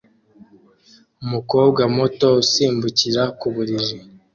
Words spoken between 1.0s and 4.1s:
Umukobwa muto usimbukira ku buriri